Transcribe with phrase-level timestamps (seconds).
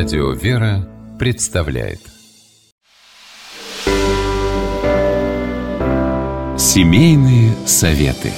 [0.00, 1.98] Радио «Вера» представляет
[6.56, 8.30] Семейные советы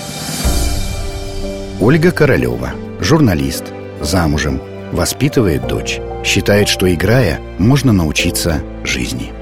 [1.79, 3.65] Ольга Королева, журналист,
[4.01, 4.63] замужем,
[4.93, 6.01] воспитывает дочь.
[6.25, 9.35] Считает, что играя, можно научиться жизни.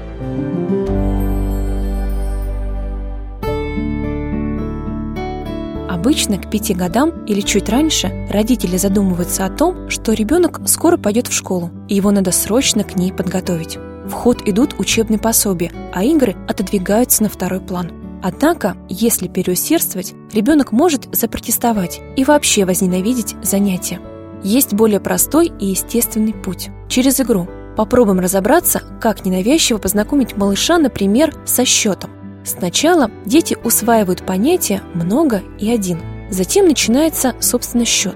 [5.99, 11.27] Обычно к пяти годам или чуть раньше родители задумываются о том, что ребенок скоро пойдет
[11.27, 13.77] в школу, и его надо срочно к ней подготовить.
[14.05, 17.91] В ход идут учебные пособия, а игры отодвигаются на второй план.
[18.23, 23.99] Однако, если переусердствовать, ребенок может запротестовать и вообще возненавидеть занятия.
[24.41, 27.45] Есть более простой и естественный путь– через игру.
[27.75, 32.11] Попробуем разобраться, как ненавязчиво познакомить малыша, например, со счетом.
[32.45, 35.99] Сначала дети усваивают понятие «много» и «один».
[36.29, 38.15] Затем начинается, собственно, счет.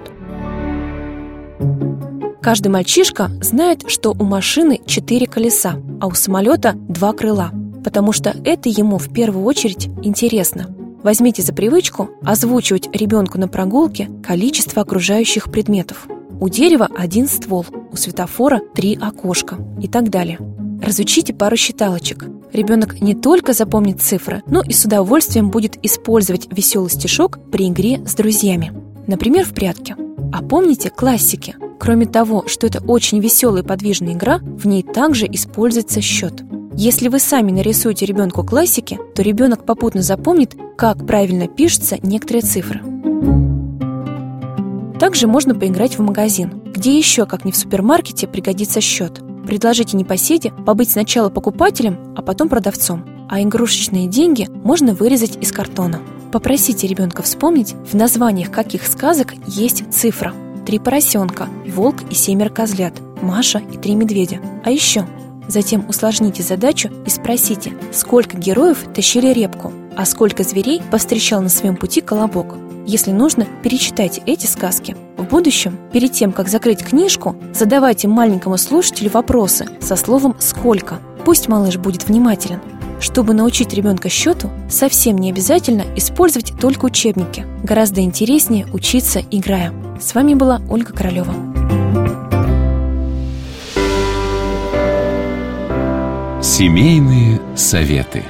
[2.42, 7.52] Каждый мальчишка знает, что у машины четыре колеса, а у самолета два крыла,
[7.84, 10.68] потому что это ему в первую очередь интересно.
[11.04, 16.08] Возьмите за привычку озвучивать ребенку на прогулке количество окружающих предметов.
[16.40, 20.40] У дерева один ствол, у светофора три окошка и так далее.
[20.84, 22.26] Разучите пару считалочек.
[22.52, 28.06] Ребенок не только запомнит цифры, но и с удовольствием будет использовать веселый стишок при игре
[28.06, 28.74] с друзьями.
[29.08, 29.96] Например, в прятки.
[30.34, 31.56] А помните классики?
[31.80, 36.44] Кроме того, что это очень веселая и подвижная игра, в ней также используется счет.
[36.76, 42.82] Если вы сами нарисуете ребенку классики, то ребенок попутно запомнит, как правильно пишутся некоторые цифры.
[45.00, 50.52] Также можно поиграть в магазин, где еще, как не в супермаркете, пригодится счет– Предложите непоседе
[50.66, 53.06] побыть сначала покупателем, а потом продавцом.
[53.30, 56.02] А игрушечные деньги можно вырезать из картона.
[56.32, 60.34] Попросите ребенка вспомнить, в названиях каких сказок есть цифра.
[60.66, 64.40] Три поросенка, волк и семеро козлят, Маша и три медведя.
[64.64, 65.06] А еще
[65.48, 71.76] Затем усложните задачу и спросите, сколько героев тащили репку, а сколько зверей повстречал на своем
[71.76, 72.56] пути колобок.
[72.86, 74.96] Если нужно, перечитайте эти сказки.
[75.24, 81.00] В будущем, перед тем, как закрыть книжку, задавайте маленькому слушателю вопросы со словом «сколько».
[81.24, 82.60] Пусть малыш будет внимателен.
[83.00, 87.46] Чтобы научить ребенка счету, совсем не обязательно использовать только учебники.
[87.64, 89.74] Гораздо интереснее учиться, играя.
[90.02, 91.34] С вами была Ольга Королева.
[96.42, 98.24] Семейные советы.